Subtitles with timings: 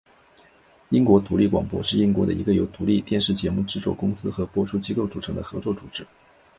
[0.89, 6.03] 英国独立广播是英国的一个由独立电视节目制作公司和播出机构组成的合作组织。